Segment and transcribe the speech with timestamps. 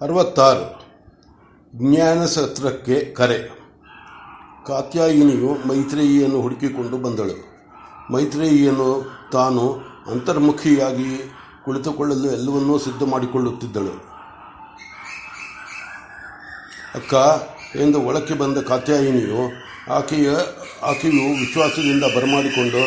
[0.00, 0.88] ಅರವತ್ತಾರು.
[1.74, 3.38] ಜ್ಞಾನಸತ್ರಕ್ಕೆ ಕರೆ.
[4.66, 7.58] ಕಾತ್ಯಾಯಿನಿಯು ಮೈತ್ರೇಯಿಯನ್ನು ಹುಡುಕಿಕೊಂಡು ಬಂದಳು.
[8.12, 9.74] ಮೈತ್ರೇಯಿಯನ್ನು ತಾನು
[10.10, 11.32] ಅಂತರ್ಮುಖಿಯಾಗಿ
[11.64, 13.90] ಕುಳಿತುಕೊಳ್ಳಲು ಎಲ್ಲವನ್ನೂ ಸಿದ್ಧ ಮಾಡಿಕೊಳ್ಳುತ್ತಿದ್ದಳು.
[16.94, 17.14] ಅಕ್ಕ,
[17.76, 20.30] ಎಂದು ಒಳಕ್ಕೆ ಬಂದ ಕಾತ್ಯಾಯಿನಿಯು ಆಕೆಯ,
[20.82, 22.82] ಆಕೆಯು ವಿಶ್ವಾಸದಿಂದ ಬರಮಾಡಿಕೊಂಡು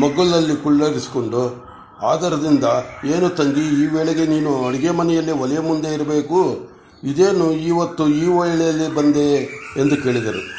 [0.00, 1.67] ಮಗ್ಗುಲಲ್ಲಿ ಕುಳ್ಳರಿಸಿಕೊಂಡು
[2.02, 2.64] ಆದರದಿಂದ
[3.04, 6.68] ಏನು ತಂಗಿ, ಈ ವೇಳೆಗೆ ನೀನು ಅಡುಗೆ ಮನೆಯಲ್ಲಿ ಒಲೆಯ ಮುಂದೆ ಇರಬೇಕು.
[7.04, 9.34] ಇದೇನು ಇವತ್ತು ಈ ವೇಳೆಯಲ್ಲಿ ಬಂದೆ
[9.76, 10.58] ಎಂದು ಕೇಳಿದರು.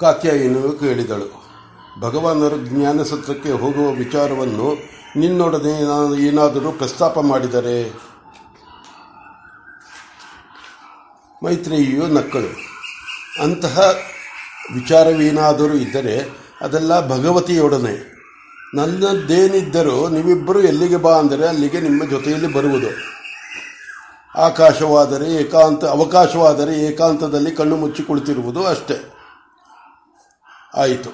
[0.00, 1.44] ಕಾತ್ಯಾಯಿನಿಯು ಕೇಳಿದಳು.
[2.00, 4.76] ಭಗವಾನರು ಜ್ಞಾನಸತ್ರಕ್ಕೆ ಹೋಗುವ ವಿಚಾರವನ್ನು
[5.16, 7.92] ನಿನ್ನೊಡನೆ ನಾನು ಏನಾದರೂ ಪ್ರಸ್ತಾಪ ಮಾಡಿದರೆ?
[11.44, 12.74] ಮೈತ್ರಿಯು ನಕ್ಕಳು.
[13.42, 13.80] ಅಂತಹ
[14.74, 16.28] ವಿಚಾರವೇನಾದರೂ ಇದ್ದರೆ
[16.60, 18.13] ಅದೆಲ್ಲ ಭಗವತಿಯೊಡನೆ.
[18.74, 22.90] ನನ್ನದ್ದೇನಿದ್ದರೂ ನೀವಿಬ್ಬರು ಎಲ್ಲಿಗೆ ಬಾ ಅಂದರೆ ಅಲ್ಲಿಗೆ ನಿಮ್ಮ ಜೊತೆಯಲ್ಲಿ ಬರುವುದು.
[24.38, 28.96] ಆಕಾಶವಾದರೆ ಏಕಾಂತ, ಅವಕಾಶವಾದರೆ ಏಕಾಂತದಲ್ಲಿ ಕಣ್ಣು ಮುಚ್ಚಿ ಕುಳಿತಿರುವುದು ಅಷ್ಟೇ.
[30.74, 31.10] ಆಯಿತು.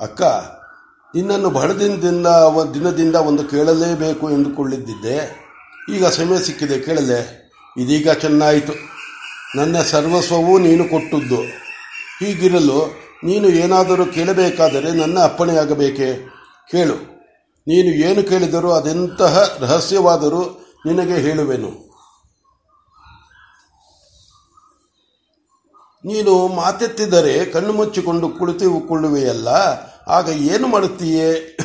[0.00, 0.22] ಅಕ್ಕ,
[1.14, 2.26] ನಿನ್ನನ್ನು ಬಹಳ ದಿನದಿಂದ
[2.74, 5.18] ದಿನದಿಂದ ಒಂದು ಕೇಳಲೇಬೇಕು ಎಂದುಕೊಳ್ಳಿದ್ದಿದ್ದೆ.
[5.94, 7.20] ಈಗ ಸಮಯ ಸಿಕ್ಕಿದೆ, ಕೇಳಲೆ.
[7.76, 8.72] ಇದೀಗ ಚೆನ್ನಾಯಿತು.
[9.56, 11.42] ನನ್ನ ಸರ್ವಸ್ವವೂ ನೀನು ಕೊಟ್ಟದ್ದು.
[12.20, 12.80] ಹೀಗಿರಲು
[13.24, 16.37] ನೀನು ಏನಾದರೂ ಕೇಳಬೇಕಾದರೆ ನನ್ನ ಅಪ್ಪಣೆಯಾಗಬೇಕೆ?
[16.70, 16.94] ಕೇಳು.
[17.66, 20.42] ನೀನು ಏನು ಕೇಳಿದರೂ ಅದೆಂತಹ ರಹಸ್ಯವಾದರೂ
[20.86, 21.88] ನಿನಗೆ ಹೇಳುವೆನು.
[26.04, 29.48] ನೀನು ಮಾತೆತ್ತಿದರೆ ಕಣ್ಣು ಮುಚ್ಚಿಕೊಂಡು ಕುಳಿತುಕೊಳ್ಳುವೆಯಲ್ಲ
[30.08, 31.56] ಆಗ ಏನು ಮಾಡುತ್ತೀಯೇ?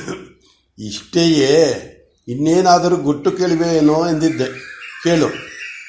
[0.79, 1.89] ಇಷ್ಟೆಯೇ.
[2.27, 4.45] ಇನ್ನೇನಾದರೂ ಗುಟ್ಟು ಕೇಳುವೆಯೇನೋ ಎಂದಿದ್ದೆ.
[5.03, 5.27] ಕೇಳು.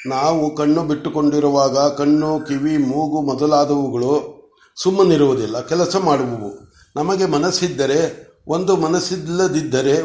[0.09, 4.35] ನಾವು ಕಣ್ಣು ಬಿಟ್ಟುಕೊಂಡಿರುವಾಗ ಕಣ್ಣು, ಕಿವಿ, ಮೂಗು ಮೊದಲಾದವುಗಳು
[4.75, 6.73] ಸುಮ್ಮನಿರುವುದಿಲ್ಲ, ಕೆಲಸ ಮಾಡುವವು.
[6.95, 9.95] ನಮಗೆ ಮನಸ್ಸಿದ್ದರೆ ಒಂದು ಮನಸ್ಸಿಲ್ಲದಿದ್ದರೆ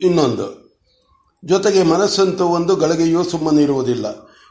[0.00, 0.48] ಇನ್ನೊಂದು.
[1.44, 4.06] ಜೊತೆಗೆ ಮನಸ್ಸಂತೂ ಒಂದು ಗಳಿಗೆಯೂ ಸುಮ್ಮನಿರುವುದಿಲ್ಲ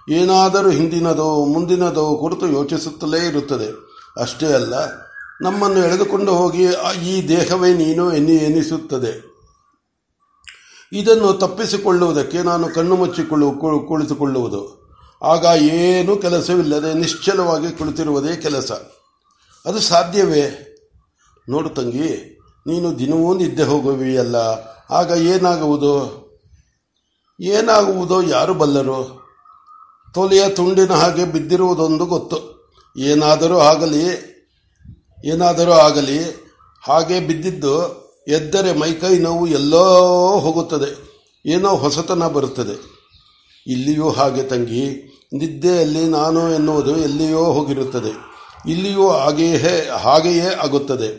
[0.09, 3.67] ಏನಾದರೂ ಹಿಂದಿನದೋ ಮುಂದಿನದೋ ಕುರಿತು ಯೋಚಿಸುತ್ತಲೇ ಇರುತ್ತದೆ.
[4.21, 4.73] ಅಷ್ಟೇ ಅಲ್ಲ,
[5.41, 6.64] ನಮ್ಮನ್ನು ಎಳೆದುಕೊಂಡು ಹೋಗಿ
[7.05, 9.14] ಈ ದೇಹವೇ ನೀನು ಎನ್ನಿ ಎನಿಸುತ್ತದೆ
[10.93, 13.52] ಇದನ್ನು ತಪ್ಪಿಸಿಕೊಳ್ಳುವುದಕ್ಕೆ ನಾನು ಕಣ್ಣು ಮುಚ್ಚಿಕೊಳ್ಳು
[13.87, 14.61] ಕುಳಿತುಕೊಳ್ಳುವುದು.
[15.23, 18.71] ಆಗ ಏನೂ ಕೆಲಸವಿಲ್ಲದೆ ನಿಶ್ಚಲವಾಗಿ ಕುಳಿತಿರುವುದೇ ಕೆಲಸ.
[19.65, 20.43] ಅದು ಸಾಧ್ಯವೇ?
[21.49, 22.39] ನೋಡು ತಂಗಿ
[22.69, 24.37] ನೀನು ದಿನವೂ ನಿದ್ದೆ ಹೋಗುವಿಯಲ್ಲ.
[24.89, 25.93] ಆಗ ಏನಾಗುವುದು?
[27.41, 28.99] ಏನಾಗುವುದೋ ಯಾರು ಬಲ್ಲರು?
[30.13, 32.37] ತೊಲೆಯ ತುಂಡಿನ ಹಾಗೆ ಬಿದ್ದಿರುವುದೊಂದು ಗೊತ್ತು.
[32.97, 34.05] ಏನಾದರೂ ಆಗಲಿ
[35.25, 36.19] ಏನಾದರೂ ಆಗಲಿ,
[36.83, 37.75] ಹಾಗೆ ಬಿದ್ದಿದ್ದು
[38.27, 39.83] ಎದ್ದರೆ ಮೈಕೈ ನೋವು ಎಲ್ಲೋ
[40.39, 40.89] ಹೋಗುತ್ತದೆ.
[41.45, 42.75] ಏನೋ ಹೊಸತನ ಬರುತ್ತದೆ.
[43.67, 44.85] ಇಲ್ಲಿಯೂ ಹಾಗೆ ತಂಗಿ,
[45.33, 48.13] ನಿದ್ದೆಯಲ್ಲಿ ನಾನು ಎನ್ನುವುದು ಎಲ್ಲಿಯೋ ಹೋಗಿರುತ್ತದೆ.
[48.71, 51.09] ಇಲ್ಲಿಯೂ ಹಾಗೆಯೇ ಹಾಗೆಯೇ ಆಗುತ್ತದೆ.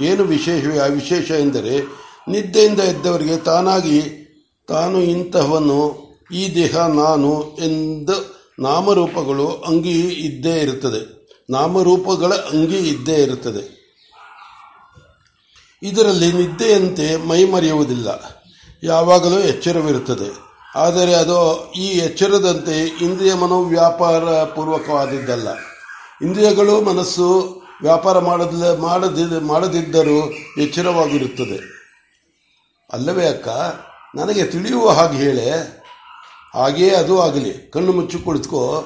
[0.00, 1.80] ಏನು ವಿಶೇಷವೇ ಆ ವಿಶೇಷ ಎಂದರೆ,
[2.28, 4.28] ನಿದ್ದೆಯಿಂದ ಎದ್ದವರಿಗೆ ತಾನಾಗಿ
[4.68, 11.18] ತಾನು ಇಂತಹವನು ಈ ದೇಹ ನಾನು ಎಂದು ನಾಮರೂಪಗಳು ಅಂಗಿ ಇದ್ದೇ ಇರುತ್ತದೆ.
[11.50, 13.78] ನಾಮರೂಪಗಳ ಅಂಗಿ ಇದ್ದೇ ಇರುತ್ತದೆ.
[15.82, 18.08] ಇದರಲ್ಲಿ ನಿದ್ದೆಯಂತೆ ಮೈ ಮರೆಯುವುದಿಲ್ಲ.
[18.82, 20.48] ಯಾವಾಗಲೂ ಎಚ್ಚರವಿರುತ್ತದೆ.
[20.76, 25.48] ಆದರೆ ಅದು ಈ ಎಚ್ಚರದಂತೆ ಇಂದ್ರಿಯ ಮನೋವ್ಯಾಪಾರ ಪೂರ್ವಕವಾದದ್ದಲ್ಲ
[26.22, 31.78] ಇಂದ್ರಿಯಗಳು, ಮನಸ್ಸು ವ್ಯಾಪಾರ ಮಾಡದ ಮಾಡದಿ ಮಾಡದಿದ್ದರೂ ಎಚ್ಚರವಾಗಿರುತ್ತದೆ.
[32.92, 33.48] ಅಲ್ಲವೇ ಅಕ್ಕ,
[34.16, 35.78] ನನಗೆ ತಿಳಿಯುವ ಹಾಗೆ ಹೇಳೆ.
[36.54, 37.70] ಹಾಗೆಯೇ ಅದು ಆಗಲಿ.
[37.70, 38.84] ಕಣ್ಣು ಮುಚ್ಚಿ ಕುಳಿತುಕೋ.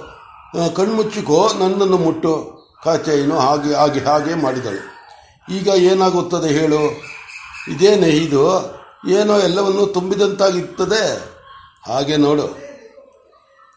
[0.76, 2.62] ಕಣ್ಣು ಮುಚ್ಚಿಕೋ, ನನ್ನನ್ನು ಮುಟ್ಟು.
[2.84, 4.92] ಕಾಚೆಯನ್ನು ಹಾಗೆ ಹಾಗೆ ಹಾಗೆ ಮಾಡಿದಳು.
[5.52, 6.80] ಈಗ ಏನಾಗುತ್ತದೆ ಹೇಳು.
[7.68, 8.72] ಇದೇನೆ ಇದು
[9.08, 11.22] ಏನೋ ಎಲ್ಲವನ್ನು ತುಂಬಿದಂತಾಗಿರ್ತದೆ
[11.86, 12.58] ಹಾಗೆ ನೋಡು.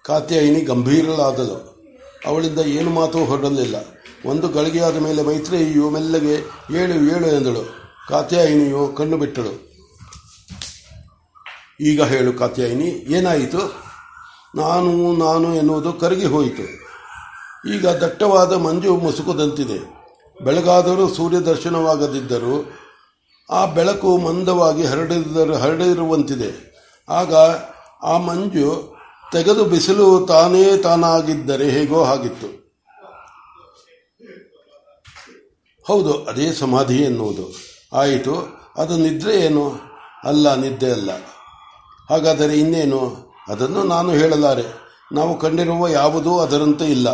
[0.03, 1.75] ಕಾತ್ಯಾಯಿನಿ ಗಂಭೀರಳಾದಳು.
[2.25, 3.94] ಅವಳಿಂದ ಏನು ಮಾತು ಹೊರಡಲಿಲ್ಲ.
[4.25, 6.33] ಒಂದು ಗಳಿಗೆಯಾದ ಮೇಲೆ ಮೈತ್ರೇಯಿಯು ಮೆಲ್ಲಗೆ
[6.71, 7.85] ಏಳು ಏಳು ಎಂದಳು.
[8.09, 9.75] ಕಾತ್ಯಾಯಿನಿಯು ಕಣ್ಣು ಬಿಟ್ಟಳು.
[11.81, 13.85] ಈಗ ಹೇಳು ಕಾತ್ಯಾಯಿನಿ, ಏನಾಯಿತು?
[14.55, 16.85] ನಾನು ನಾನು ಎನ್ನುವುದು ಕರಗಿ ಹೋಯಿತು.
[17.73, 19.95] ಈಗ ದಟ್ಟವಾದ ಮಂಜು ಮುಸುಕುದಂತಿದೆ.
[20.43, 22.71] ಬೆಳಗಾದರೂ ಸೂರ್ಯ ದರ್ಶನವಾಗದಿದ್ದರೂ
[23.51, 26.75] ಆ ಬೆಳಕು ಮಂದವಾಗಿ ಹರಡಿದರು ಹರಡಿರುವಂತಿದೆ.
[27.09, 27.33] ಆಗ
[28.03, 28.95] ಆ ಮಂಜು
[29.31, 32.64] ತೆಗೆದು ಬಿಸಿಲು ತಾನೇ ತಾನಾಗಿದ್ದರೆ ಹೇಗೋ ಹಾಗಿತ್ತು.
[35.87, 37.51] ಹೌದು, ಅದೇ ಸಮಾಧಿ ಎನ್ನುವುದು.
[37.93, 38.47] ಆಯಿತು,
[38.77, 39.79] ಅದು ನಿದ್ರೆ ಏನು?
[40.23, 41.09] ಅಲ್ಲ, ನಿದ್ದೆ ಅಲ್ಲ.
[42.09, 43.33] ಹಾಗಾದರೆ ಇನ್ನೇನು?
[43.47, 44.63] ಅದನ್ನು ನಾನು ಹೇಳಲಾರೆ.
[45.13, 47.07] ನಾವು ಕಂಡಿರುವ ಯಾವುದೂ ಅದರಂತೆ ಇಲ್ಲ.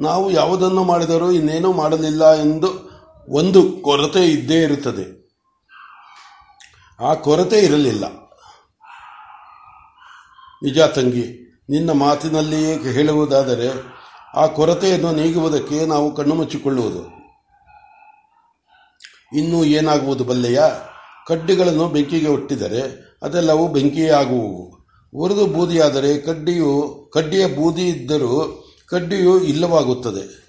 [0.00, 2.90] ನಾವು ಯಾವುದನ್ನು ಮಾಡಿದರೂ ಇನ್ನೇನೂ ಮಾಡಲಿಲ್ಲ ಎಂದು
[3.28, 5.28] ಒಂದು ಕೊರತೆ ಇದ್ದೇ ಇರುತ್ತದೆ.
[7.00, 8.04] ಆ ಕೊರತೆ ಇರಲಿಲ್ಲ.
[10.62, 13.98] ನಿಜ ತಂಗಿ, ನಿನ್ನ ಮಾತಿನಲ್ಲಿಯೇ ಹೇಳುವುದಾದರೆ
[14.34, 17.17] ಆ ಕೊರತೆಯನ್ನು ನೀಗುವುದಕ್ಕೆ ನಾವು ಕಣ್ಣು ಮುಚ್ಚಿಕೊಳ್ಳುವುದು.
[19.32, 20.60] ಇನ್ನೂ ಏನಾಗುವುದು ಬಲ್ಲೆಯ?
[21.26, 24.78] ಕಡ್ಡಿಗಳನ್ನು ಬೆಂಕಿಗೆ ಒಟ್ಟಿದರೆ ಅದೆಲ್ಲವೂ ಬೆಂಕಿಯೇ ಆಗುವು.
[25.14, 30.48] ಉರಿದು ಬೂದಿಯಾದರೆ ಕಡ್ಡಿಯು, ಕಡ್ಡಿಯ ಬೂದಿ ಇದ್ದರೂ ಕಡ್ಡಿಯು ಇಲ್ಲವಾಗುತ್ತದೆ.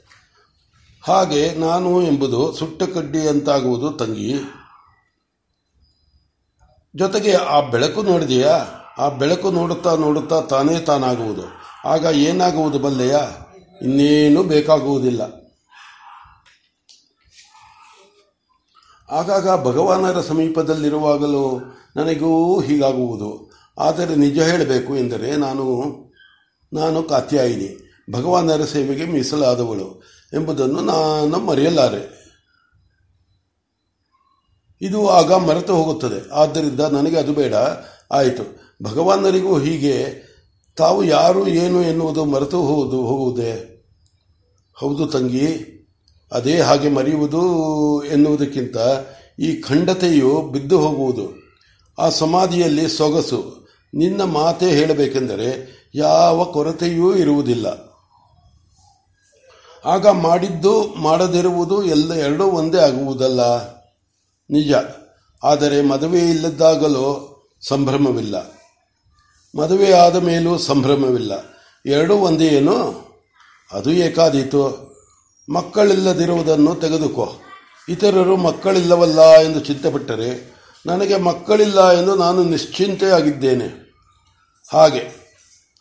[1.03, 4.33] ಹಾಗೆ ನಾನು ಎಂಬುದು ಸುಟ್ಟ ಕಡ್ಡಿ ಅಂತಾಗುವುದು ತಂಗಿ.
[6.95, 8.65] ಜೊತೆಗೆ ಆ ಬೆಳಕು ನೋಡಿದೆಯಾ?
[8.97, 11.41] ಆ ಬೆಳಕು ನೋಡುತ್ತಾ ನೋಡುತ್ತಾ ತಾನೇ ತಾನಾಗುವುದು.
[11.85, 13.15] ಆಗ ಏನಾಗುವುದು ಬಲ್ಲೆಯ?
[13.81, 15.38] ಇನ್ನೇನು ಬೇಕಾಗುವುದಿಲ್ಲ.
[19.11, 21.59] ಆಗಾಗ ಭಗವಾನರ ಸಮೀಪದಲ್ಲಿರುವಾಗಲೂ
[21.95, 23.51] ನನಗೂ ಹೀಗಾಗುವುದು.
[23.77, 25.95] ಆದರೆ ನಿಜ ಹೇಳಬೇಕು ಎಂದರೆ ನಾನು
[26.73, 27.93] ನಾನು ಕಾತ್ಯಾಯಿನಿ.
[28.11, 30.03] ಭಗವಾನರ ಸೇವೆಗೆ ಮೀಸಲಾದವಳು
[30.33, 32.19] ಎಂಬುದನ್ನು ನಾನು ಮರೆಯಲಾರೆ.
[34.81, 36.33] ಇದು ಆಗ ಮರೆತು ಹೋಗುತ್ತದೆ.
[36.33, 37.53] ಆದ್ದರಿಂದ ನನಗೆ ಅದು ಬೇಡ.
[38.11, 38.43] ಆಯಿತು.
[38.83, 40.29] ಭಗವಾನರಿಗೂ ಹೀಗೆ,
[40.75, 43.75] ತಾವು ಯಾರು, ಏನು ಎನ್ನುವುದು ಮರೆತು ಹೋಗುವುದು ಹೋಗುವುದೇ?
[44.73, 45.78] ಹೌದು ತಂಗಿ.
[46.31, 48.77] ಅದೇ ಹಾಗೆ ಮರೆಯುವುದು ಎನ್ನುವುದಕ್ಕಿಂತ
[49.39, 51.49] ಈ ಖಂಡತೆಯು ಬಿದ್ದು ಹೋಗುವುದು.
[51.99, 53.69] ಆ ಸಮಾಧಿಯಲ್ಲಿ ಸೊಗಸು.
[53.93, 57.89] ನಿನ್ನ ಮಾತೇ ಹೇಳಬೇಕೆಂದರೆ ಯಾವ ಕೊರತೆಯೂ ಇರುವುದಿಲ್ಲ.
[59.85, 63.41] ಆಗ ಮಾಡಿದ್ದು ಮಾಡದಿರುವುದು ಎಲ್ಲ ಎರಡೂ ಒಂದೇ ಆಗುವುದಲ್ಲ.
[64.49, 64.73] ನಿಜ.
[65.43, 67.25] ಆದರೆ ಮದುವೆ ಇಲ್ಲದಾಗಲೂ
[67.67, 68.35] ಸಂಭ್ರಮವಿಲ್ಲ.
[69.57, 71.31] ಮದುವೆ ಆದ ಮೇಲೂ ಸಂಭ್ರಮವಿಲ್ಲ.
[71.85, 73.07] ಎರಡೂ ಒಂದೇ ಏನು?
[73.71, 74.89] ಅದು ಏಕಾದೀತು?
[75.49, 77.39] ಮಕ್ಕಳಿಲ್ಲದಿರುವುದನ್ನು ತೆಗೆದುಕೋ.
[77.89, 83.67] ಇತರರು ಮಕ್ಕಳಿಲ್ಲವಲ್ಲ ಎಂದು ಚಿಂತೆಪಟ್ಟರೆ ನನಗೆ ಮಕ್ಕಳಿಲ್ಲ ಎಂದು ನಾನು ನಿಶ್ಚಿಂತೆಯಾಗಿದ್ದೇನೆ.
[84.73, 85.19] ಹಾಗೆ,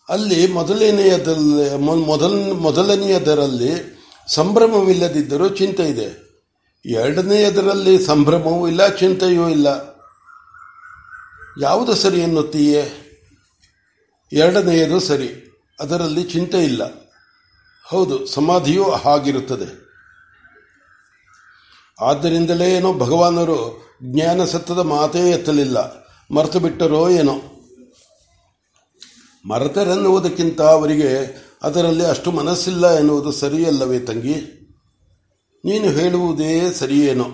[0.09, 3.99] ಅಲ್ಲಿ ಮೊದಲನೆಯದಲ್ಲಿ ಮೊದಲ, ಮೊದಲನೆಯದರಲ್ಲಿ
[4.29, 6.29] ಸಂಭ್ರಮವಿಲ್ಲದಿದ್ದರೂ ಚಿಂತೆ ಇದೆ.
[6.87, 9.99] ಎರಡನೆಯದರಲ್ಲಿ ಸಂಭ್ರಮವೂ ಇಲ್ಲ, ಚಿಂತೆಯೂ ಇಲ್ಲ.
[11.62, 12.82] ಯಾವುದು ಸರಿ ಎನ್ನುತ್ತೀಯೇ?
[14.32, 15.31] ಎರಡನೆಯದು ಸರಿ,
[15.81, 17.07] ಅದರಲ್ಲಿ ಚಿಂತೆ ಇಲ್ಲ.
[17.90, 19.88] ಹೌದು, ಸಮಾಧಿಯೂ ಹಾಗಿರುತ್ತದೆ.
[22.00, 25.79] ಆದ್ದರಿಂದಲೇ ಏನೋ ಭಗವಾನರು ಜ್ಞಾನ ಸತ್ತದ ಮಾತೇ ಎತ್ತಲಿಲ್ಲ.
[26.35, 27.35] ಮರೆತು ಬಿಟ್ಟರೋ ಏನೋ.
[29.49, 34.35] ಮರೆತರೆನ್ನುವುದಕ್ಕಿಂತ ಅವರಿಗೆ ಅದರಲ್ಲಿ ಅಷ್ಟು ಮನಸ್ಸಿಲ್ಲ ಎನ್ನುವುದು ಸರಿಯಲ್ಲವೇ ತಂಗಿ?
[35.64, 37.26] ನೀನು ಹೇಳುವುದೇ ಸರಿಯೇನೋ.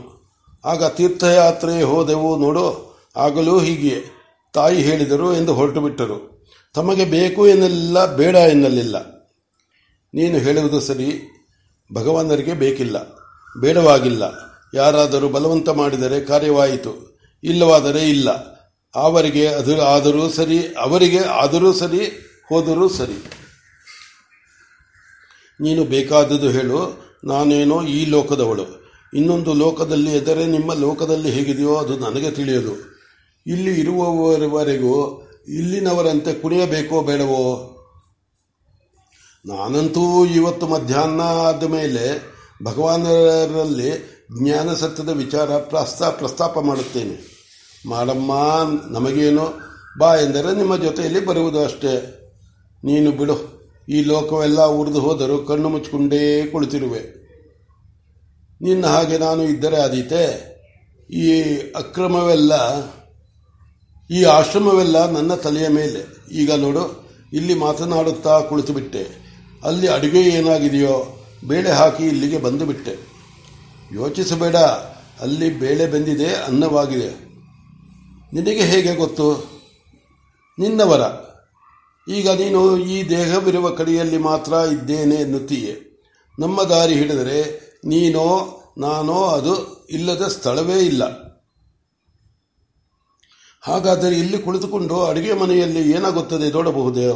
[0.64, 4.04] ಆಗ ತೀರ್ಥಯಾತ್ರೆ ಹೋದೆವು ನೋಡೋ, ಆಗಲೂ ಹೀಗೆ
[4.52, 9.13] ತಾಯಿ ಹೇಳಿದರು ಎಂದು ಹೊರಟು ಬಿಟ್ಟರು ತಮಗೆ ಬೇಕು ಎನ್ನಲಿಲ್ಲ, ಬೇಡ ಎನ್ನಲಿಲ್ಲ.
[10.14, 11.30] ನೀನು ಹೇಳುವುದು ಸರಿ.
[11.92, 12.96] ಭಗವಾನರಿಗೆ ಬೇಕಿಲ್ಲ.
[13.60, 14.22] ಬೇಡವಾಗಿಲ್ಲ.
[14.74, 17.18] ಯಾರಾದರೂ ಬಲವಂತ ಮಾಡಿದರೆ ಕಾರ್ಯವಾಯಿತು.
[17.44, 18.54] ಇಲ್ಲವಾದರೆ ಇಲ್ಲ.
[18.94, 22.06] ಅವರಿಗೆ ಅದು ಆದರೂ ಸರಿ, ಅವರಿಗೆ ಆದರೂ ಸರಿ,
[22.48, 23.24] ಹೋದರೂ ಸರಿ.
[25.60, 27.04] ನೀನು ಬೇಕಾದದ್ದು ಹೇಳು.
[27.24, 28.84] ನಾನೇನೋ ಈ ಲೋಕದವಳು.
[29.14, 33.02] ಇನ್ನೊಂದು ಲೋಕದಲ್ಲಿ ಎದರೆ ನಿಮ್ಮ ಲೋಕದಲ್ಲಿ ಹೇಗಿದೆಯೋ ಅದು ನನಗೆ ತಿಳಿಯದು.
[33.46, 37.70] ಇಲ್ಲಿ ಇರುವವರೆಗೂ ಇಲ್ಲಿನವರಂತೆ ಕುಣಿಯಬೇಕೋ ಬೇಡವೋ?
[39.46, 43.90] ನಾನಂತೂ ಇವತ್ತು ಮಧ್ಯಾಹ್ನ ಆದ ಮೇಲೆ ಭಗವಾನರಲ್ಲಿ
[44.42, 47.16] ಜ್ಞಾನ ಸತ್ಯದ ವಿಚಾರ ಪ್ರಸ್ತಾ ಪ್ರಸ್ತಾಪ ಮಾಡುತ್ತೇನೆ.
[47.88, 48.32] ಮಾಡಮ್ಮ,
[48.90, 49.46] ನಮಗೇನು?
[49.98, 51.94] ಬಾ ಎಂದರೆ ನಿಮ್ಮ ಜೊತೆಯಲ್ಲಿ ಬರುವುದು ಅಷ್ಟೇ.
[52.84, 53.36] ನೀನು ಬಿಡು.
[53.88, 57.02] ಈ ಲೋಕವೆಲ್ಲ ಉರಿದು ಹೋದರೂ ಕಣ್ಣು ಮುಚ್ಚಿಕೊಂಡೇ ಕುಳಿತಿರುವೆ.
[58.60, 60.54] ನಿನ್ನ ಹಾಗೆ ನಾನು ಇದ್ದರೆ ಆದೀತೆ.
[61.10, 62.52] ಈ ಅಕ್ರಮವೆಲ್ಲ,
[64.10, 66.34] ಈ ಆಶ್ರಮವೆಲ್ಲ ನನ್ನ ತಲೆಯ ಮೇಲೆ.
[66.34, 69.23] ಈಗ ನೋಡು, ಇಲ್ಲಿ ಮಾತನಾಡುತ್ತಾ ಕುಳಿತು ಬಿಟ್ಟೆ
[69.64, 72.96] ಅಲ್ಲಿ ಅಡುಗೆ ಏನಾಗಿದೆಯೋ ಬೇಳೆ ಹಾಕಿ ಇಲ್ಲಿಗೆ ಬಂದು ಬಿಟ್ಟೆ.
[73.92, 74.56] ಯೋಚಿಸಬೇಡ,
[75.20, 77.24] ಅಲ್ಲಿ ಬೇಳೆ ಬೆಂದಿದೆ ಅನ್ನವಾಗಿದೆ.
[78.32, 79.54] ನಿನಗೆ ಹೇಗೆ ಗೊತ್ತು?
[80.58, 81.00] ನಿನ್ನವರ.
[82.08, 85.94] ಈಗ ನೀನು ಈ ದೇಹವಿರುವ ಕಡೆಯಲ್ಲಿ ಮಾತ್ರ ಇದ್ದೇನೆ ಎನ್ನುತ್ತೀಯೆ.
[86.38, 91.04] ನಮ್ಮ ದಾರಿ ಹಿಡಿದರೆ ನೀನೋ, ನಾನೋ ಅದು ಇಲ್ಲದ ಸ್ಥಳವೇ ಇಲ್ಲ.
[93.62, 97.06] ಹಾಗಾದರೆ ಇಲ್ಲಿ ಕುಳಿತುಕೊಂಡು ಅಡುಗೆ ಮನೆಯಲ್ಲಿ ಏನಾಗುತ್ತದೆ ನೋಡಬಹುದೇ?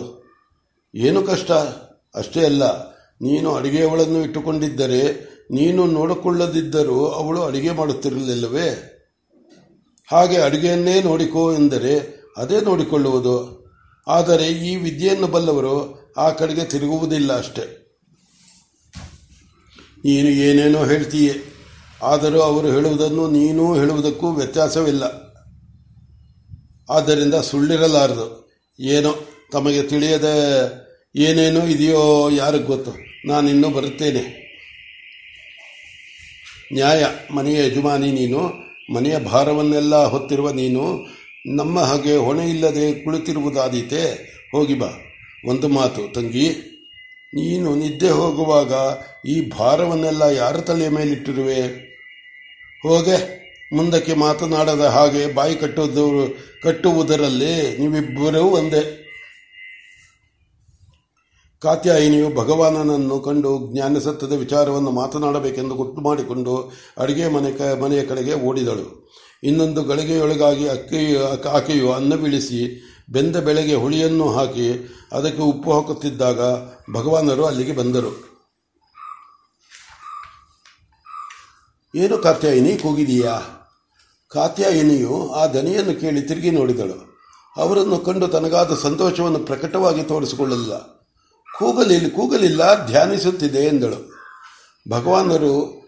[0.95, 1.51] ಏನು ಕಷ್ಟ?
[2.15, 2.65] ಅಷ್ಟೇ ಅಲ್ಲ,
[3.21, 5.03] ನೀನು ಅಡುಗೆಯವಳನ್ನು ಇಟ್ಟುಕೊಂಡಿದ್ದರೆ,
[5.51, 8.69] ನೀನು ನೋಡಿಕೊಳ್ಳದಿದ್ದರೂ ಅವಳು ಅಡುಗೆ ಮಾಡುತ್ತಿರಲಿಲ್ಲವೇ?
[10.09, 11.95] ಹಾಗೆ ಅಡುಗೆಯನ್ನೇ ನೋಡಿಕೋ ಎಂದರೆ
[12.37, 13.37] ಅದೇ ನೋಡಿಕೊಳ್ಳುವುದು.
[14.07, 15.75] ಆದರೆ ಈ ವಿದ್ಯೆಯನ್ನು ಬಲ್ಲವರು
[16.17, 17.65] ಆ ಕಡೆಗೆ ತಿರುಗುವುದಿಲ್ಲ ಅಷ್ಟೆ.
[20.05, 21.35] ನೀನು ಏನೇನೋ ಹೇಳ್ತೀಯೇ,
[22.03, 25.05] ಆದರೂ ಅವರು ಹೇಳುವುದನ್ನು ನೀನು ಹೇಳುವುದಕ್ಕೂ ವ್ಯತ್ಯಾಸವಿಲ್ಲ.
[26.91, 28.27] ಆದ್ದರಿಂದ ಸುಳ್ಳಿರಲಾರದು.
[28.81, 29.15] ಏನೋ
[29.53, 30.29] ತಮಗೆ ತಿಳಿಯದ
[31.17, 32.93] ಏನೇನೋ ಇದೆಯೋ ಯಾರಿಗೆ ಗೊತ್ತು?
[33.29, 34.49] ನಾನಿನ್ನೂ ಬರುತ್ತೇನೆ.
[36.73, 38.41] ನ್ಯಾಯ, ಮನೆಯ ಯಜಮಾನಿ ನೀನು,
[38.95, 41.07] ಮನೆಯ ಭಾರವನ್ನೆಲ್ಲ ಹೊತ್ತಿರುವ ನೀನು,
[41.47, 44.33] ನಮ್ಮ ಹಾಗೆ ಹೊಣೆ ಇಲ್ಲದೆ ಕುಳಿತಿರುವುದಾದೀತೆ.
[44.53, 44.89] ಹೋಗಿ ಬಾ.
[45.47, 46.49] ಒಂದು ಮಾತು, ತಂಗಿ.
[47.35, 48.73] ನೀನು ನಿದ್ದೆ ಹೋಗುವಾಗ
[49.29, 51.63] ಈ ಭಾರವನ್ನೆಲ್ಲ ಯಾರ ತಲೆಯ ಮೇಲಿಟ್ಟಿರುವೆ?
[52.83, 53.39] ಹೋಗೆ,
[53.73, 59.08] ಮುಂದಕ್ಕೆ ಮಾತನಾಡದ ಹಾಗೆ ಬಾಯಿ ಕಟ್ಟುವುದು ಕಟ್ಟುವುದರಲ್ಲಿ ನೀವಿಬ್ಬರೂ ಒಂದೇ.
[61.63, 69.09] ಕಾತ್ಯಾಯಿನಿಯು ಭಗವಾನನನ್ನು ಕಂಡು ಜ್ಞಾನಸತ್ವದ ವಿಚಾರವನ್ನು ಮಾತನಾಡಬೇಕೆಂದು ಗುಟ್ಟು ಮಾಡಿಕೊಂಡು ಅಡುಗೆ ಮನೆ ಕ, ಮನೆಯ ಕಡೆಗೆ ಓಡಿದಳು.
[69.43, 76.41] ಇನ್ನೊಂದು ಗಳಿಗೆಯೊಳಗಾಗಿ ಅಕ್ಕಿಯು ಆಕೆಯು ಅನ್ನ ಬೀಳಿಸಿ ಬೆಂದ ಬೆಳೆಗೆ ಹುಳಿಯನ್ನು ಹಾಕಿ ಅದಕ್ಕೆ ಉಪ್ಪು ಹಾಕುತ್ತಿದ್ದಾಗ
[76.93, 78.29] ಭಗವಾನರು ಅಲ್ಲಿಗೆ ಬಂದರು.
[81.95, 83.41] ಏನು ಕಾತ್ಯಾಯಿನಿ, ಕೂಗಿದೀಯಾ?
[84.29, 87.19] ಕಾತ್ಯಾಯಿನಿಯು ಆ ದನಿಯನ್ನು ಕೇಳಿ ತಿರುಗಿ ನೋಡಿದಳು.
[87.57, 90.98] ಅವರನ್ನು ಕಂಡು ತನಗಾದ ಸಂತೋಷವನ್ನು ಪ್ರಕಟವಾಗಿ ತೋರಿಸಿಕೊಳ್ಳಲಿಲ್ಲ.
[91.59, 94.19] ಕೂಗಲಿಲ್ಲ ಕೂಗಲಿಲ್ಲ, ಧ್ಯಾನಿಸುತ್ತಿದೆ ಎಂದಳು.
[94.91, 95.83] ಭಗವಾನರು,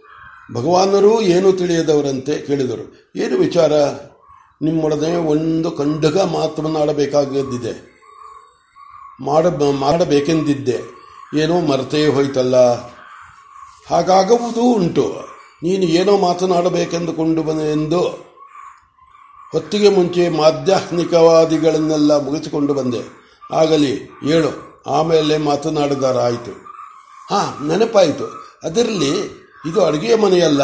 [0.55, 3.13] ಭಗವಾನರೂ ಏನು ತಿಳಿಯದವರಂತೆ ಕೇಳಿದರು.
[3.17, 3.73] ಏನು ವಿಚಾರ?
[4.63, 7.91] ನಿಮ್ಮೊಡನೆ ಒಂದು ಕಂಡಗ ಮಾತನಾಡಬೇಕಾಗಿದ್ದಿದೆ
[9.21, 10.81] ಮಾಡ, ಮಾಡಬೇಕೆಂದಿದ್ದೆ.
[11.39, 12.57] ಏನೋ ಮರೆತೇ ಹೋಯ್ತಲ್ಲ.
[13.91, 15.17] ಹಾಗಾಗುವುದೂ ಉಂಟು.
[15.63, 18.01] ನೀನು ಏನೋ ಮಾತನಾಡಬೇಕೆಂದುಕೊಂಡು ಎಂದು
[19.53, 23.01] ಹೊತ್ತಿಗೆ ಮುಂಚೆ ಮಾಧ್ಯಾತ್ಮಿಕವಾದಿಗಳನ್ನೆಲ್ಲ ಮುಗಿಸಿಕೊಂಡು ಬಂದೆ.
[23.53, 24.70] ಆಗಲಿ, ಹೇಳು.
[24.87, 26.71] ಆಮೇಲೆ ಮಾತನಾಡಿದಾರಾಯಿತು
[27.31, 28.25] ಹಾಂ, ನೆನಪಾಯಿತು.
[28.65, 30.63] ಅದರಲ್ಲಿ ಇದು ಅಡುಗೆಯ ಮನೆಯಲ್ಲ,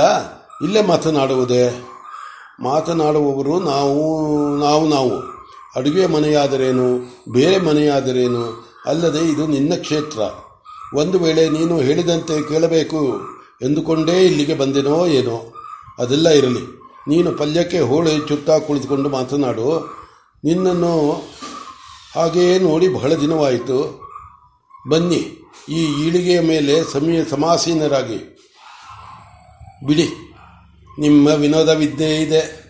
[0.62, 1.84] ಇಲ್ಲೇ ಮಾತನಾಡುವುದೇ?
[2.62, 5.36] ಮಾತನಾಡುವವರು ನಾವು ನಾವು ನಾವು.
[5.76, 7.16] ಅಡುಗೆ ಮನೆಯಾದರೇನು?
[7.32, 8.72] ಬೇರೆ ಮನೆಯಾದರೇನು?
[8.86, 10.20] ಅಲ್ಲದೆ ಇದು ನಿನ್ನ ಕ್ಷೇತ್ರ.
[10.94, 13.20] ಒಂದು ವೇಳೆ ನೀನು ಹೇಳಿದಂತೆ ಕೇಳಬೇಕು
[13.62, 15.54] ಎಂದುಕೊಂಡೇ ಇಲ್ಲಿಗೆ ಬಂದೆನೋ ಏನೋ.
[15.98, 16.80] ಅದೆಲ್ಲ ಇರಲಿ.
[17.08, 19.96] ನೀನು ಪಲ್ಯಕ್ಕೆ ಹೋಳಿ ಚುತ್ತಾ ಕುಳಿತುಕೊಂಡು ಮಾತನಾಡು.
[20.44, 21.22] ನಿನ್ನನ್ನು
[22.14, 24.05] ಹಾಗೆಯೇ ನೋಡಿ ಬಹಳ ದಿನವಾಯಿತು.
[24.88, 28.36] ಬನ್ನಿ, ಈ ಈಳಿಗೆಯ ಮೇಲೆ ಸಮಯ ಸಮಾಸೀನರಾಗಿ
[29.86, 30.08] ಬಿಡಿ.
[30.98, 32.66] ನಿಮ್ಮ ವಿನೋದ ವಿದ್ಯೆ ಇದೆ.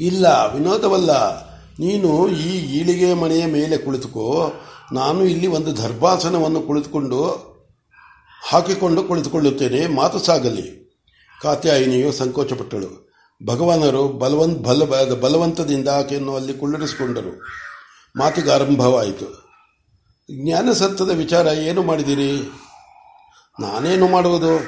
[0.00, 1.44] ಇಲ್ಲ, ವಿನೋದವಲ್ಲ.
[1.54, 4.52] ನೀನು ಈ ಈಳಿಗೆ ಮನೆಯ ಮೇಲೆ ಕುಳಿತುಕೋ.
[4.92, 7.24] ನಾನು ಇಲ್ಲಿ ಒಂದು ದರ್ಭಾಸನವನ್ನು ಕುಳಿತುಕೊಂಡು
[8.48, 9.86] ಹಾಕಿಕೊಂಡು ಕುಳಿತುಕೊಳ್ಳುತ್ತೇನೆ.
[9.86, 10.96] ಮಾತು ಸಾಗಲಿ.
[11.42, 13.04] ಕಾತ್ಯಾಯಿನಿಯು ಸಂಕೋಚಪಟ್ಟಳು.
[13.46, 17.42] ಭಗವಾನರು ಬಲವಂತ ಬಲ ಬಲವಂತದಿಂದ ಆಕೆಯನ್ನು ಅಲ್ಲಿ ಕುಳ್ಳರಿಸಿಕೊಂಡರು.
[18.16, 19.43] ಮಾತಿಗೆ ಆರಂಭವಾಯಿತು.
[20.30, 22.50] ಜ್ಞಾನಸತ್ವದ ವಿಚಾರ ಏನು ಮಾಡಿದಿರಿ?
[23.60, 24.58] ನಾನೇನು ಮಾಡುವುದು?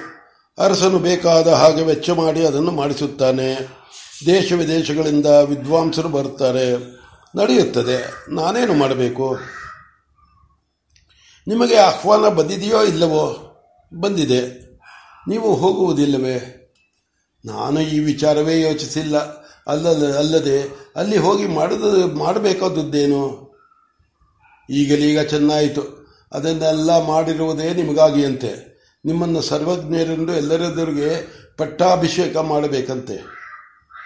[0.59, 3.69] ಅರಸನು ಬೇಕಾದ ಹಾಗೆ ವೆಚ್ಚ ಮಾಡಿ ಅದನ್ನು ಮಾಡಿಸುತ್ತಾನೆ.
[4.27, 6.77] ದೇಶ ವಿದೇಶಗಳಿಂದ ವಿದ್ವಾಂಸರು ಬರುತ್ತಾರೆ.
[7.39, 8.25] ನಡೆಯುತ್ತದೆ.
[8.31, 9.39] ನಾನೇನು ಮಾಡಬೇಕು?
[11.49, 13.43] ನಿಮಗೆ ಆಹ್ವಾನ ಬಂದಿದೆಯೋ ಇಲ್ಲವೋ?
[14.01, 14.67] ಬಂದಿದೆ.
[15.29, 16.63] ನೀವು ಹೋಗುವುದಿಲ್ಲವೇ?
[17.45, 19.17] ನಾನು ಈ ವಿಚಾರವೇ ಯೋಚಿಸಿಲ್ಲ.
[19.67, 20.63] ಅಲ್ಲದ, ಅಲ್ಲದೆ
[20.97, 23.46] ಅಲ್ಲಿ ಹೋಗಿ ಮಾಡಿದ, ಮಾಡಬೇಕಾದದ್ದೇನು?
[24.71, 26.07] ಈಗಲೀಗ ಚೆನ್ನಾಯಿತು.
[26.33, 28.77] ಅದನ್ನೆಲ್ಲ ಮಾಡಿರುವುದೇ ನಿಮಗಾಗಿಯಂತೆ.
[29.05, 33.17] ನಿಮ್ಮನ್ನು ಸರ್ವಜ್ಞರೆಂದು ಎಲ್ಲರೆದುರಿಗೆ ಪಟ್ಟಾಭಿಷೇಕ ಮಾಡಬೇಕಂತೆ.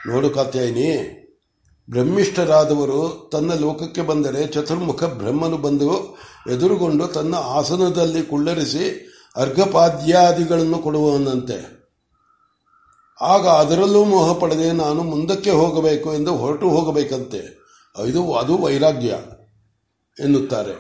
[0.07, 1.17] ನೋಡು ಕಾತ್ಯಾಯಿನಿ,
[1.91, 6.19] ಬ್ರಹ್ಮಿಷ್ಠರಾದವರು ತನ್ನ ಲೋಕಕ್ಕೆ ಬಂದರೆ ಚತುರ್ಮುಖ ಬ್ರಹ್ಮನು ಬಂದು
[6.51, 11.81] ಎದುರುಗೊಂಡು ತನ್ನ ಆಸನದಲ್ಲಿ ಕುಳ್ಳರಿಸಿ ಅರ್ಘಪಾದ್ಯಾದಿಗಳನ್ನು ಕೊಡುವವನಂತೆ.
[13.21, 17.61] ಆಗ ಅದರಲ್ಲೂ ಮೋಹ ಪಡೆದೆ ನಾನು ಮುಂದಕ್ಕೆ ಹೋಗಬೇಕು ಎಂದು ಹೊರಟು ಹೋಗಬೇಕಂತೆ.
[18.09, 19.15] ಇದು ಅದು ವೈರಾಗ್ಯ.
[20.21, 20.73] ಎನ್ನುತ್ತಾರೆ.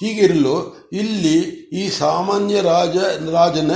[0.00, 1.38] ಹೀಗಿರಲು ಇಲ್ಲಿ
[1.72, 2.96] ಈ ಸಾಮಾನ್ಯ ರಾಜ,
[3.30, 3.70] ರಾಜನ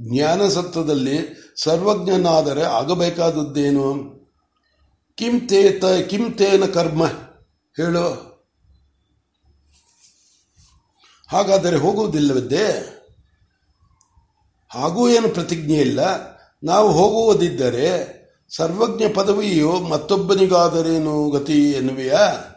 [0.00, 1.18] ಜ್ಞಾನಸತ್ವದಲ್ಲಿ
[1.62, 4.16] ಸರ್ವಜ್ಞನಾದರೆ ಆಗಬೇಕಾದದ್ದೇನು?
[5.16, 7.06] ಕಿಂತೇತ ಕಿಂತೇನ ಕರ್ಮ
[7.76, 8.36] ಹೇಳು.
[11.28, 12.96] ಹಾಗಾದರೆ ಹೋಗುವುದಿಲ್ಲವಿದ್ದೆ
[14.70, 16.00] ಹಾಗೂ ಏನು ಪ್ರತಿಜ್ಞೆ ಇಲ್ಲ.
[16.64, 18.16] ನಾವು ಹೋಗುವುದಿದ್ದರೆ
[18.56, 22.55] ಸರ್ವಜ್ಞ ಪದವಿಯು ಮತ್ತೊಬ್ಬನಿಗಾದರೇನು ಗತಿ ಎನ್ನುವೆಯಾ?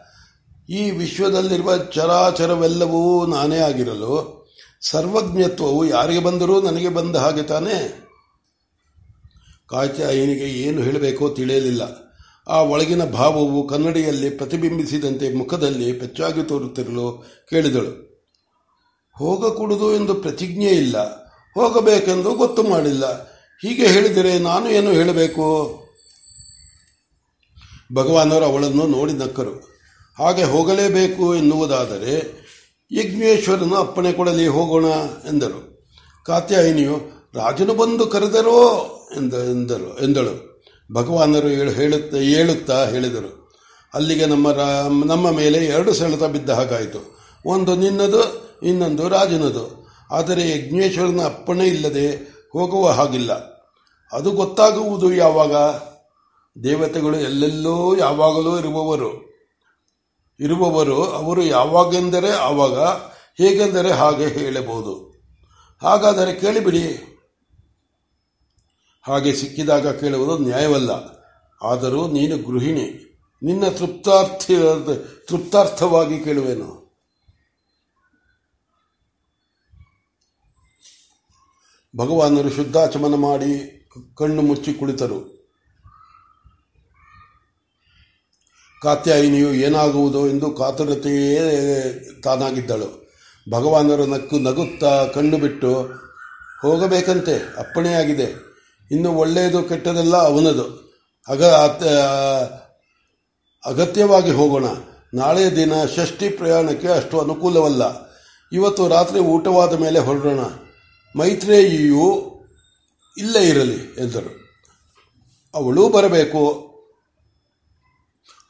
[0.70, 4.40] ಈ ವಿಶ್ವದಲ್ಲಿರುವ ಚರಾಚರವೆಲ್ಲವೂ ನಾನೇ ಆಗಿರಲು
[4.80, 8.06] ಸರ್ವಜ್ಞತ್ವವು ಯಾರಿಗೆ ಬಂದರೂ ನನಗೆ ಬಂದ ಹಾಗೆ ತಾನೇ.
[9.68, 11.82] ಕಾಚಾಯನಿಗೆ ಏನು ಹೇಳಬೇಕೋ ತಿಳಿಯಲಿಲ್ಲ.
[12.48, 18.22] ಆ ಒಳಗಿನ ಭಾವವು ಕನ್ನಡಿಯಲ್ಲಿ ಪ್ರತಿಬಿಂಬಿಸಿದಂತೆ ಮುಖದಲ್ಲಿ ಪೆಚ್ಚಾಗಿ ತೋರುತ್ತಿರಲು ಕೇಳಿದಳು.
[19.18, 21.02] ಹೋಗಕೂಡುದು ಎಂದು ಪ್ರತಿಜ್ಞೆ ಇಲ್ಲ.
[21.54, 23.24] ಹೋಗಬೇಕೆಂದು ಗೊತ್ತು ಮಾಡಿಲ್ಲ.
[23.62, 25.76] ಹೀಗೆ ಹೇಳಿದರೆ ನಾನು ಏನು ಹೇಳಬೇಕು?
[27.94, 29.69] ಭಗವಾನರು ಅವಳನ್ನು ನೋಡಿ ನಕ್ಕರು.
[30.18, 32.40] ಹಾಗೆ ಹೋಗಲೇಬೇಕು ಎನ್ನುವುದಾದರೆ
[32.92, 34.84] ಯಜ್ಞೇಶ್ವರನ ಅಪ್ಪಣೆ ಕೊಡಲಿ ಹೋಗೋಣ
[35.28, 35.86] ಎಂದರು.
[36.26, 36.96] ಕಾತ್ಯಾಯಿನಿಯು,
[37.34, 38.86] ರಾಜನು ಬಂದು ಕರೆದರೋ?
[39.16, 40.62] ಎಂದ, ಎಂದರು, ಎಂದಳು.
[40.92, 43.52] ಭಗವಾನರು ಹೇಳುತ್ತಾ ಹೇಳುತ್ತಾ ಹೇಳಿದರು.
[43.94, 44.50] ಅಲ್ಲಿಗೆ ನಮ್ಮ
[45.04, 47.18] ನಮ್ಮ ಮೇಲೆ ಎರಡು ಸೆಳೆತ ಬಿದ್ದ ಹಾಗಾಯಿತು.
[47.46, 49.86] ಒಂದು ನಿನ್ನದು, ಇನ್ನೊಂದು ರಾಜನದು.
[50.10, 53.32] ಆದರೆ ಯಜ್ಞೇಶ್ವರನ ಅಪ್ಪಣೆ ಇಲ್ಲದೆ ಹೋಗುವ ಹಾಗಿಲ್ಲ.
[54.12, 55.54] ಅದು ಗೊತ್ತಾಗುವುದು ಯಾವಾಗ?
[56.64, 59.29] ದೇವತೆಗಳು ಎಲ್ಲೆಲ್ಲೋ ಯಾವಾಗಲೂ ಇರುವವರು.
[60.40, 62.78] ಇರುವವರು ಅವರು ಯಾವಾಗೆಂದರೆ ಆವಾಗ
[63.38, 65.10] ಹೇಗೆಂದರೆ ಹಾಗೆ ಹೇಳಬಹುದು.
[65.82, 67.06] ಹಾಗಾದರೆ ಕೇಳಿಬಿಡಿ.
[69.02, 70.90] ಹಾಗೆ ಸಿಕ್ಕಿದಾಗ ಕೇಳುವುದು ನ್ಯಾಯವಲ್ಲ.
[71.62, 74.56] ಆದರೂ ನೀನು ಗೃಹಿಣಿ, ನಿನ್ನ ತೃಪ್ತಾರ್ಥಿ,
[75.28, 76.80] ತೃಪ್ತಾರ್ಥವಾಗಿ ಕೇಳುವೆನು.
[81.96, 83.80] ಭಗವಾನರು ಶುದ್ಧಾಚಮನ ಮಾಡಿ
[84.18, 85.39] ಕಣ್ಣು ಮುಚ್ಚಿ ಕುಳಿತರು.
[88.82, 91.40] ಕಾತ್ಯಾಯಿನಿಯು ಏನಾಗುವುದು ಎಂದು ಕಾತುರತೆಯೇ
[92.24, 93.12] ತಾನಾಗಿದ್ದಳು.
[93.50, 95.90] ಭಗವಾನರು ನಕ್ಕು ನಗುತ್ತಾ ಕಣ್ಣು ಬಿಟ್ಟು,
[96.62, 98.50] ಹೋಗಬೇಕಂತೆ ಅಪ್ಪಣೆಯಾಗಿದೆ
[98.90, 100.94] ಇನ್ನು ಒಳ್ಳೆಯದು ಕೆಟ್ಟದೆಲ್ಲ ಅವನದು.
[101.28, 101.44] ಅಗ
[103.66, 104.64] ಅಗತ್ಯವಾಗಿ ಹೋಗೋಣ.
[105.14, 107.82] ನಾಳೆ ದಿನ ಷಷ್ಠಿ ಪ್ರಯಾಣಕ್ಕೆ ಅಷ್ಟು ಅನುಕೂಲವಲ್ಲ.
[108.52, 110.40] ಇವತ್ತು ರಾತ್ರಿ ಊಟವಾದ ಮೇಲೆ ಹೊರಡೋಣ.
[111.16, 112.34] ಮೈತ್ರೇಯಿಯು
[113.18, 114.40] ಇಲ್ಲೇ ಇರಲಿ ಎಂದರು.
[115.54, 116.69] ಅವಳೂ ಬರಬೇಕು.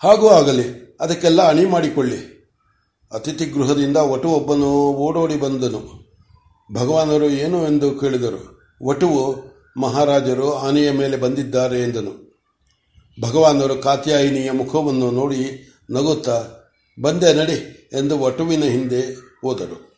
[0.02, 2.40] ಹಾಗೂ ಆಗಲಿ, ಅದಕ್ಕೆಲ್ಲ ಅಣಿ ಮಾಡಿಕೊಳ್ಳಿ.
[3.12, 6.11] ಅತಿಥಿ ಗೃಹದಿಂದ ವಟು ಒಬ್ಬನು ಓಡೋಡಿ ಬಂದನು.
[6.75, 8.61] ಭಗವಾನರು ಏನು ಎಂದು ಕೇಳಿದರು.
[8.87, 12.30] ವಟುವು, ಮಹಾರಾಜರು ಆನೆಯ ಮೇಲೆ ಬಂದಿದ್ದಾರೆ ಎಂದನು.
[13.21, 16.45] ಭಗವಾನರು ಕಾತ್ಯಾಯಿನಿಯ ಮುಖವನ್ನು ನೋಡಿ ನಗುತ್ತಾ,
[17.02, 19.00] ಬಂದೆ ನಡಿ ಎಂದು ವಟುವಿನ ಹಿಂದೆ
[19.42, 19.89] ಹೋದರು.